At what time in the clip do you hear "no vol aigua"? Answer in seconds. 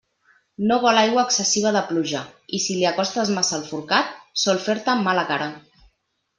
0.69-1.25